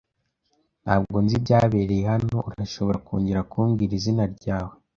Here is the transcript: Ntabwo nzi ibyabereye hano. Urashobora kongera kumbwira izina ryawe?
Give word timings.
Ntabwo 0.83 1.15
nzi 1.23 1.33
ibyabereye 1.39 2.03
hano. 2.11 2.37
Urashobora 2.49 3.03
kongera 3.07 3.47
kumbwira 3.51 3.93
izina 3.99 4.23
ryawe? 4.35 4.73